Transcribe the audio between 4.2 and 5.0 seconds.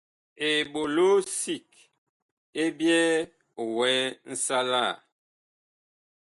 nsalaa.